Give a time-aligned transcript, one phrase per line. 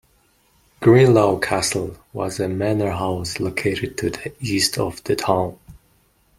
[0.79, 5.59] Greenlaw Castle was a manor house located to the east of the town.